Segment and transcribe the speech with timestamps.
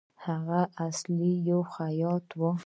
[0.25, 2.51] هغه اصلاً یو خیاط وو.